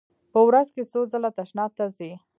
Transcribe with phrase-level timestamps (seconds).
[0.33, 2.11] په ورځ کې څو ځله تشناب ته ځئ؟